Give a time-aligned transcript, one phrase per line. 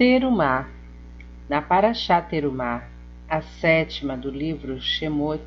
[0.00, 0.66] Terumá.
[1.46, 2.84] Na Paraxá Terumá,
[3.28, 5.42] a sétima do livro Shemot,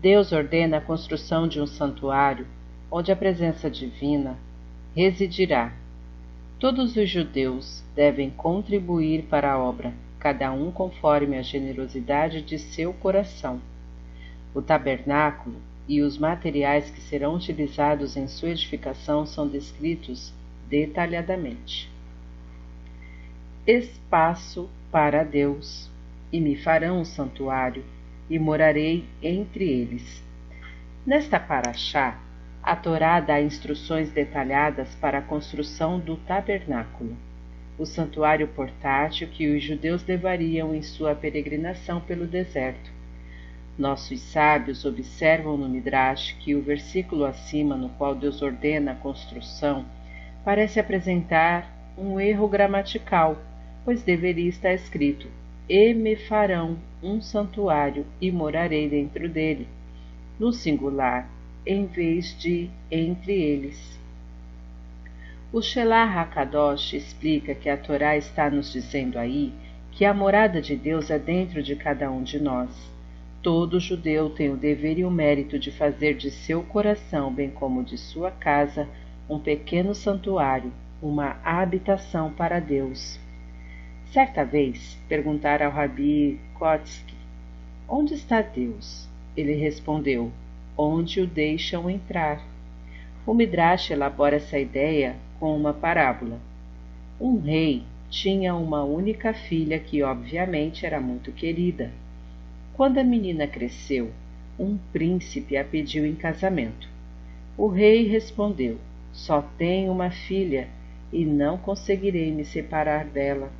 [0.00, 2.46] Deus ordena a construção de um santuário
[2.88, 4.38] onde a presença divina
[4.94, 5.72] residirá.
[6.60, 12.92] Todos os judeus devem contribuir para a obra, cada um conforme a generosidade de seu
[12.92, 13.60] coração.
[14.54, 15.56] O tabernáculo
[15.88, 20.32] e os materiais que serão utilizados em sua edificação são descritos
[20.68, 21.95] detalhadamente.
[23.66, 25.90] Espaço para Deus,
[26.32, 27.84] e me farão um santuário,
[28.30, 30.22] e morarei entre eles.
[31.04, 32.16] Nesta paraxá,
[32.62, 37.16] a Torá dá instruções detalhadas para a construção do tabernáculo,
[37.76, 42.92] o santuário portátil que os judeus levariam em sua peregrinação pelo deserto.
[43.76, 49.84] Nossos sábios observam no Midrash que o versículo acima, no qual Deus ordena a construção,
[50.44, 53.36] parece apresentar um erro gramatical,
[53.86, 55.28] pois deveria estar escrito:
[55.68, 59.68] E me farão um santuário e morarei dentro dele,
[60.40, 61.30] no singular,
[61.64, 63.96] em vez de entre eles.
[65.52, 69.52] O Shelah HaKadosh explica que a Torá está nos dizendo aí
[69.92, 72.70] que a morada de Deus é dentro de cada um de nós.
[73.40, 77.84] Todo judeu tem o dever e o mérito de fazer de seu coração, bem como
[77.84, 78.88] de sua casa,
[79.30, 83.24] um pequeno santuário, uma habitação para Deus.
[84.12, 87.14] Certa vez, perguntaram ao Rabi Kotsky,
[87.88, 89.08] onde está Deus?
[89.36, 90.32] Ele respondeu,
[90.76, 92.42] onde o deixam entrar.
[93.26, 96.40] O Midrash elabora essa ideia com uma parábola.
[97.20, 101.90] Um rei tinha uma única filha que, obviamente, era muito querida.
[102.74, 104.12] Quando a menina cresceu,
[104.58, 106.88] um príncipe a pediu em casamento.
[107.58, 108.78] O rei respondeu:
[109.12, 110.68] Só tenho uma filha
[111.12, 113.50] e não conseguirei me separar dela.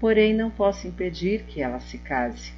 [0.00, 2.52] Porém, não posso impedir que ela se case.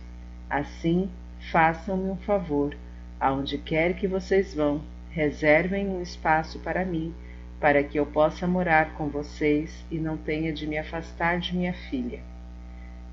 [0.48, 1.10] Assim,
[1.50, 2.74] façam-me um favor
[3.22, 4.82] Aonde quer que vocês vão,
[5.12, 7.14] reservem um espaço para mim,
[7.60, 11.72] para que eu possa morar com vocês e não tenha de me afastar de minha
[11.72, 12.18] filha.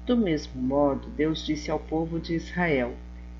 [0.07, 2.95] Do mesmo modo, Deus disse ao povo de Israel: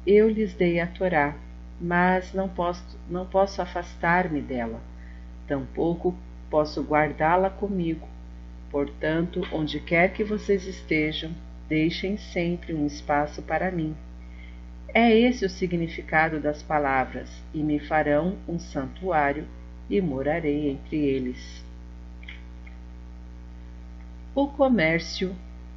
[0.06, 1.34] Eu lhes dei a Torá,
[1.82, 4.80] mas não posso, não posso afastar-me dela,
[5.48, 6.14] tampouco
[6.52, 8.08] posso guardá-la comigo.
[8.72, 11.32] Portanto, onde quer que vocês estejam,
[11.68, 13.96] deixem sempre um espaço para mim
[14.94, 19.46] é esse o significado das palavras: e me farão um santuário
[19.88, 21.64] e morarei entre eles.
[24.34, 25.36] O comércio,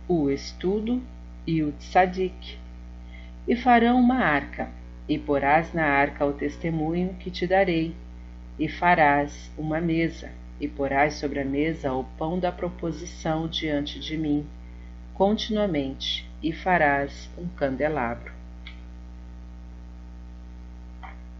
[0.09, 1.03] o estudo
[1.47, 2.57] e o tzadik.
[3.47, 4.71] E farão uma arca,
[5.07, 7.95] e porás na arca o testemunho que te darei,
[8.59, 10.31] e farás uma mesa,
[10.61, 14.47] e porás sobre a mesa o pão da proposição diante de mim,
[15.15, 18.33] continuamente, e farás um candelabro.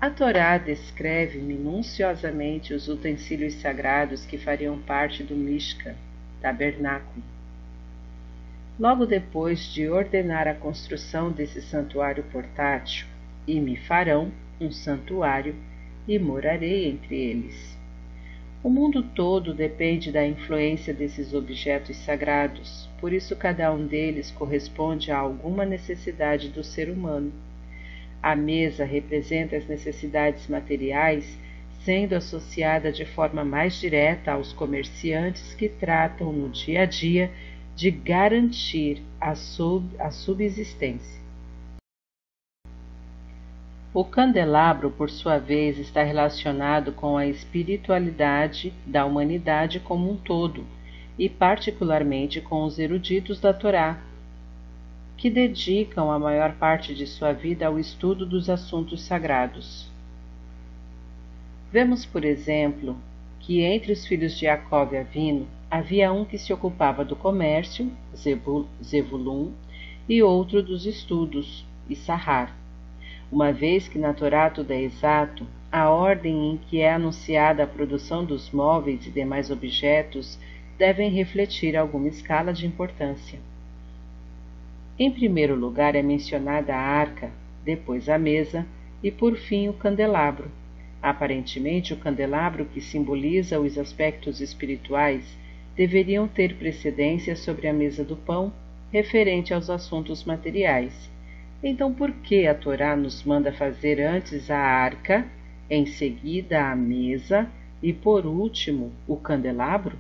[0.01, 5.95] A Torá descreve minuciosamente os utensílios sagrados que fariam parte do Mishkan,
[6.41, 7.23] tabernáculo.
[8.81, 13.07] Logo depois de ordenar a construção desse santuário portátil,
[13.47, 15.55] e me farão um santuário
[16.09, 17.79] e morarei entre eles.
[18.65, 25.11] O mundo todo depende da influência desses objetos sagrados, por isso cada um deles corresponde
[25.11, 27.33] a alguma necessidade do ser humano.
[28.23, 31.37] A mesa representa as necessidades materiais,
[31.85, 37.33] sendo associada de forma mais direta aos comerciantes que tratam no dia a dia
[37.75, 41.22] de garantir a, sub, a subsistência.
[43.95, 50.65] O candelabro, por sua vez, está relacionado com a espiritualidade da humanidade como um todo,
[51.19, 54.01] e particularmente com os eruditos da Torá,
[55.15, 59.91] que dedicam a maior parte de sua vida ao estudo dos assuntos sagrados.
[61.71, 62.97] Vemos, por exemplo,
[63.41, 67.93] que entre os filhos de Jacob e Avino havia um que se ocupava do comércio,
[68.83, 69.53] Zebulun,
[70.09, 72.62] e outro dos estudos, Issahar,
[73.33, 77.67] uma vez que na Torá tudo é exato, a ordem em que é anunciada a
[77.67, 80.39] produção dos móveis e demais objetos
[80.77, 83.39] devem refletir alguma escala de importância.
[84.99, 87.31] Em primeiro lugar é mencionada a arca,
[87.65, 88.67] depois a mesa
[89.03, 90.51] e por fim o candelabro.
[91.03, 95.25] Aparentemente, o candelabro, que simboliza os aspectos espirituais,
[95.75, 98.53] deveriam ter precedência sobre a mesa do pão,
[98.93, 101.12] referente aos assuntos materiais.
[101.63, 105.27] Então, por que a Torá nos manda fazer antes a arca,
[105.71, 107.49] em seguida a mesa
[107.81, 109.97] e, por último, o candelabro?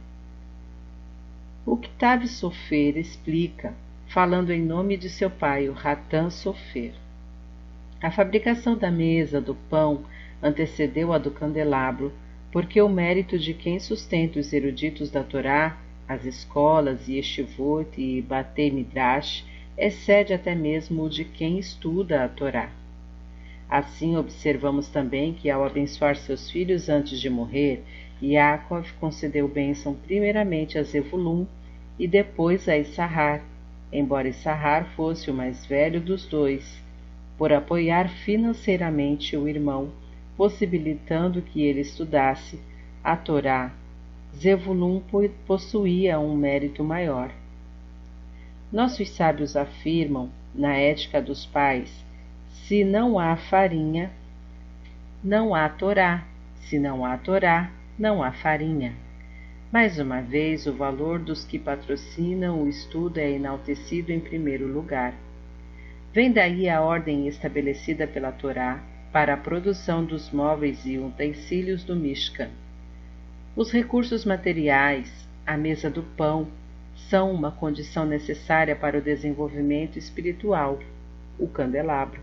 [1.64, 3.72] O Octave Sofer explica,
[4.08, 6.92] falando em nome de seu pai, o Ratan Sofer.
[8.02, 10.02] A fabricação da mesa do pão
[10.42, 12.12] antecedeu a do candelabro,
[12.50, 15.78] porque o mérito de quem sustenta os eruditos da Torá,
[16.08, 19.44] as escolas, Yeshivot e Batei Midrash,
[19.76, 22.70] excede até mesmo o de quem estuda a Torá.
[23.68, 27.82] Assim, observamos também que, ao abençoar seus filhos antes de morrer,
[28.22, 31.46] Yaakov concedeu bênção primeiramente a Zevulun
[31.98, 33.42] e depois a Issahar,
[33.92, 36.82] embora Issahar fosse o mais velho dos dois,
[37.38, 39.90] por apoiar financeiramente o irmão
[40.36, 42.58] possibilitando que ele estudasse
[43.02, 43.72] a Torá,
[44.34, 45.00] Zevulun
[45.46, 47.30] possuía um mérito maior.
[48.72, 51.92] Nossos sábios afirmam, na ética dos pais,
[52.48, 54.10] se não há farinha,
[55.22, 56.26] não há Torá,
[56.62, 58.94] se não há Torá, não há farinha.
[59.70, 65.12] Mais uma vez, o valor dos que patrocinam o estudo é enaltecido em primeiro lugar.
[66.14, 68.82] Vem daí a ordem estabelecida pela Torá
[69.12, 72.48] para a produção dos móveis e utensílios do Mishkan.
[73.54, 76.48] Os recursos materiais, a mesa do pão,
[77.08, 80.78] são uma condição necessária para o desenvolvimento espiritual,
[81.38, 82.20] o candelabro.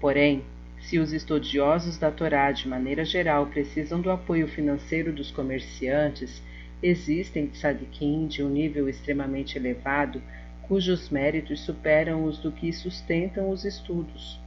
[0.00, 0.42] Porém,
[0.80, 6.42] se os estudiosos da Torá de maneira geral precisam do apoio financeiro dos comerciantes,
[6.82, 10.20] existem tzadikim de um nível extremamente elevado
[10.68, 14.40] cujos méritos superam os do que sustentam os estudos.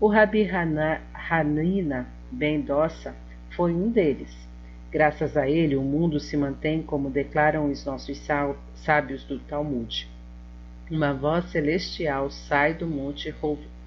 [0.00, 3.14] O Rabi Hanina ben Dossa
[3.50, 4.48] foi um deles.
[4.90, 8.16] Graças a ele, o mundo se mantém como declaram os nossos
[8.84, 10.08] sábios do Talmud.
[10.90, 13.34] Uma voz celestial sai do monte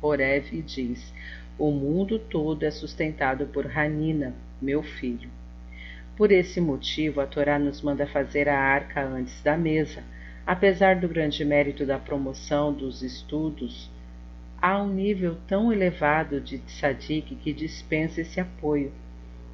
[0.02, 1.14] Horev e diz:
[1.58, 5.30] O mundo todo é sustentado por Hanina, meu filho.
[6.16, 10.04] Por esse motivo, a Torá nos manda fazer a arca antes da mesa.
[10.46, 13.90] Apesar do grande mérito da promoção dos estudos,
[14.62, 18.92] há um nível tão elevado de tzadik que dispensa esse apoio.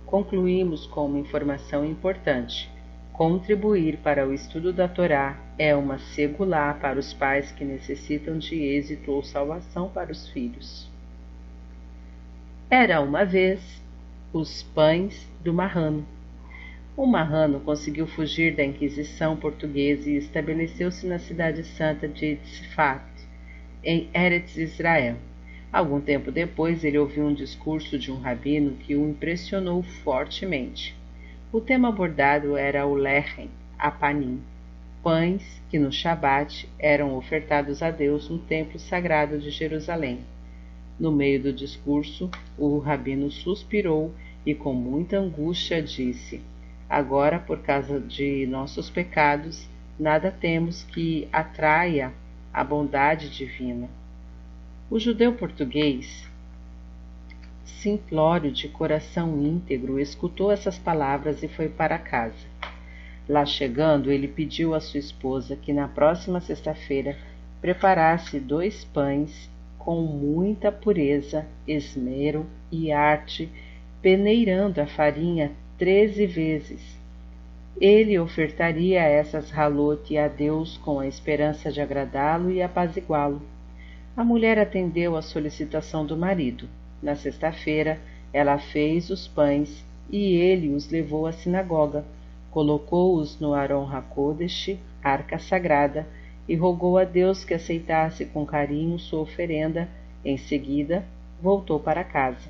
[0.05, 2.69] Concluímos com uma informação importante.
[3.17, 8.53] Contribuir para o estudo da Torá é uma segulá para os pais que necessitam de
[8.53, 10.87] êxito ou salvação para os filhos.
[12.69, 13.81] Era uma vez
[14.31, 16.05] os pães do Marrano.
[16.95, 23.01] O Marrano conseguiu fugir da Inquisição portuguesa e estabeleceu-se na cidade santa de Tzfat,
[23.83, 25.15] em Eretz Israel.
[25.73, 30.96] Algum tempo depois, ele ouviu um discurso de um rabino que o impressionou fortemente.
[31.49, 33.49] O tema abordado era o lechem,
[33.79, 34.41] a panim,
[35.01, 40.19] pães que no Shabat eram ofertados a Deus no templo sagrado de Jerusalém.
[40.99, 44.13] No meio do discurso, o rabino suspirou
[44.45, 46.41] e com muita angústia disse:
[46.89, 52.11] Agora, por causa de nossos pecados, nada temos que atraia
[52.53, 53.87] a bondade divina.
[54.89, 56.26] O judeu português,
[57.81, 62.47] simplório de coração íntegro, escutou essas palavras e foi para casa.
[63.27, 67.17] Lá chegando, ele pediu à sua esposa que na próxima sexta-feira
[67.61, 73.49] preparasse dois pães com muita pureza, esmero e arte,
[74.01, 76.97] peneirando a farinha treze vezes
[77.79, 83.39] ele ofertaria essas ralote a Deus com a esperança de agradá-lo e apaziguá-lo.
[84.15, 86.67] A mulher atendeu à solicitação do marido.
[87.01, 87.99] Na sexta-feira,
[88.33, 92.05] ela fez os pães e ele os levou à sinagoga,
[92.51, 96.07] colocou-os no Aron HaKodesh, arca sagrada,
[96.47, 99.89] e rogou a Deus que aceitasse com carinho sua oferenda.
[100.23, 101.03] Em seguida,
[101.41, 102.49] voltou para casa.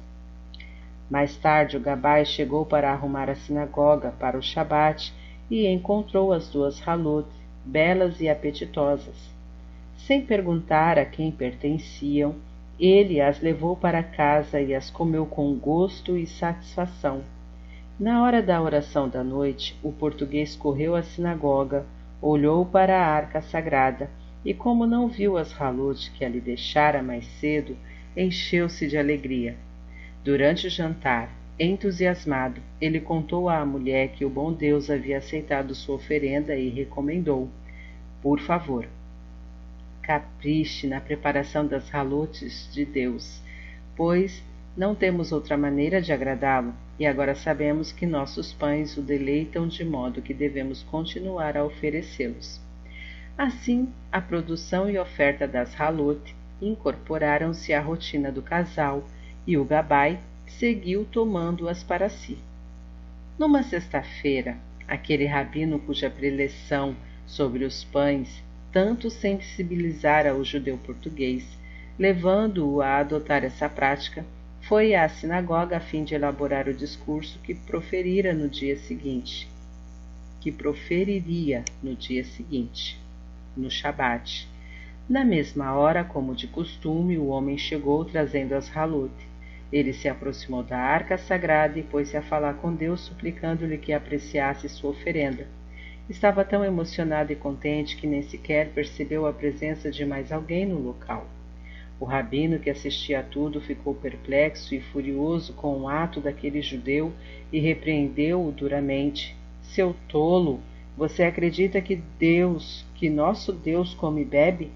[1.09, 5.13] Mais tarde, o Gabai chegou para arrumar a sinagoga para o Shabat
[5.49, 7.27] e encontrou as duas Halot,
[7.65, 9.15] belas e apetitosas.
[9.97, 12.35] Sem perguntar a quem pertenciam,
[12.79, 17.23] ele as levou para casa e as comeu com gosto e satisfação.
[17.99, 21.85] Na hora da oração da noite, o português correu à sinagoga,
[22.21, 24.09] olhou para a arca sagrada
[24.45, 27.75] e, como não viu as Halot que ali deixara mais cedo,
[28.15, 29.55] encheu-se de alegria.
[30.23, 31.29] Durante o jantar,
[31.59, 37.49] Entusiasmado, ele contou à mulher que o bom Deus havia aceitado sua oferenda e recomendou:
[38.21, 38.87] Por favor,
[40.07, 43.41] capriche na preparação das ralotes de Deus,
[43.93, 44.41] pois
[44.75, 49.83] não temos outra maneira de agradá-lo, e agora sabemos que nossos pães o deleitam de
[49.83, 52.61] modo que devemos continuar a oferecê-los.
[53.37, 59.03] Assim, a produção e oferta das halot incorporaram-se à rotina do casal,
[59.45, 62.37] e o gabai seguiu tomando-as para si.
[63.37, 66.95] Numa sexta-feira, aquele rabino cuja preleção
[67.25, 68.41] sobre os pães,
[68.77, 71.43] tanto sensibilizara o judeu português,
[71.97, 74.23] levando-o a adotar essa prática,
[74.61, 79.49] foi à sinagoga a fim de elaborar o discurso que proferira no dia seguinte,
[80.39, 82.99] que proferiria no dia seguinte,
[83.57, 84.47] no Shabat.
[85.09, 89.27] Na mesma hora, como de costume, o homem chegou trazendo as halute.
[89.73, 94.69] Ele se aproximou da arca sagrada e pôs-se a falar com Deus, suplicando-lhe que apreciasse
[94.69, 95.47] sua oferenda.
[96.09, 100.79] Estava tão emocionado e contente que nem sequer percebeu a presença de mais alguém no
[100.79, 101.27] local.
[101.99, 107.11] O rabino, que assistia a tudo, ficou perplexo e furioso com o ato daquele judeu
[107.51, 109.35] e repreendeu-o duramente.
[109.61, 110.61] Seu tolo,
[110.95, 114.71] você acredita que Deus, que nosso Deus come e bebe?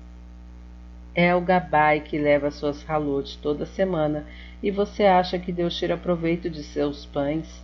[1.15, 4.25] É o gabai que leva suas halotes toda semana
[4.61, 7.63] e você acha que Deus tira proveito de seus pães?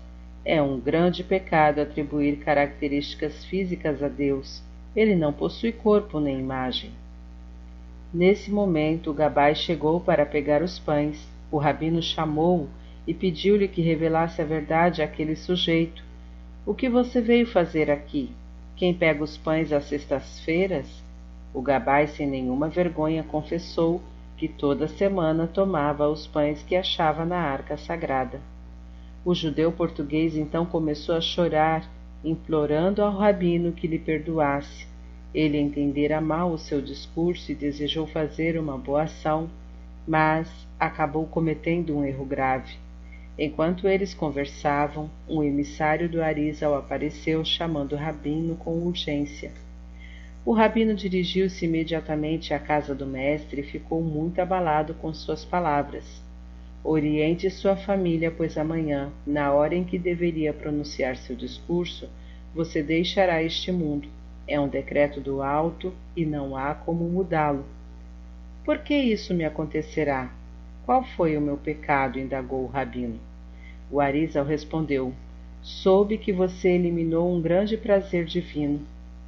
[0.50, 4.64] É um grande pecado atribuir características físicas a Deus.
[4.96, 6.92] Ele não possui corpo nem imagem.
[8.14, 11.28] Nesse momento, gabai chegou para pegar os pães.
[11.52, 12.70] O rabino chamou-o
[13.06, 16.02] e pediu-lhe que revelasse a verdade àquele sujeito.
[16.66, 18.32] O que você veio fazer aqui?
[18.78, 20.88] Quem pega os pães às sextas-feiras?
[21.54, 24.02] O gabai, sem nenhuma vergonha, confessou
[24.38, 28.40] que toda semana tomava os pães que achava na arca sagrada.
[29.28, 31.86] O judeu português então começou a chorar,
[32.24, 34.88] implorando ao rabino que lhe perdoasse.
[35.34, 39.50] Ele entendera mal o seu discurso e desejou fazer uma boa ação,
[40.08, 42.78] mas acabou cometendo um erro grave.
[43.38, 49.52] Enquanto eles conversavam, um emissário do Arizal apareceu chamando o rabino com urgência.
[50.46, 56.26] O rabino dirigiu-se imediatamente à casa do mestre e ficou muito abalado com suas palavras.
[56.90, 62.08] Oriente sua família, pois amanhã, na hora em que deveria pronunciar seu discurso,
[62.56, 64.08] você deixará este mundo.
[64.48, 67.66] É um decreto do alto e não há como mudá-lo.
[68.64, 70.32] Por que isso me acontecerá?
[70.86, 72.20] Qual foi o meu pecado?
[72.20, 73.20] indagou o rabino.
[73.92, 75.14] O Arizal respondeu:
[75.62, 78.80] Soube que você eliminou um grande prazer divino.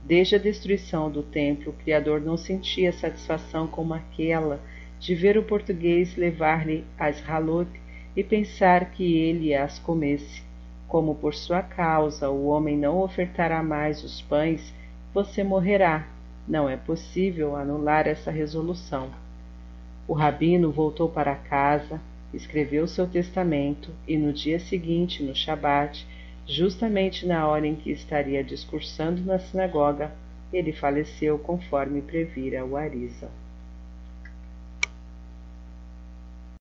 [0.06, 4.62] Desde a destruição do templo, o Criador não sentia satisfação como aquela
[5.00, 7.70] de ver o português levar-lhe as halot
[8.16, 10.44] e pensar que ele as comesse.
[10.88, 14.74] Como por sua causa o homem não ofertará mais os pães,
[15.14, 16.08] você morrerá.
[16.48, 19.10] Não é possível anular essa resolução.
[20.08, 22.02] O rabino voltou para casa,
[22.34, 26.06] escreveu seu testamento e no dia seguinte, no Shabat,
[26.48, 30.12] justamente na hora em que estaria discursando na sinagoga,
[30.52, 33.30] ele faleceu conforme previra o Arisa.